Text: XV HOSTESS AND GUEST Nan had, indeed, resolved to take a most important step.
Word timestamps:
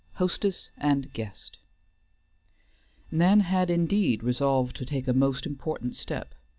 XV 0.01 0.15
HOSTESS 0.17 0.71
AND 0.79 1.13
GUEST 1.13 1.59
Nan 3.11 3.41
had, 3.41 3.69
indeed, 3.69 4.23
resolved 4.23 4.75
to 4.77 4.85
take 4.87 5.07
a 5.07 5.13
most 5.13 5.45
important 5.45 5.95
step. 5.95 6.33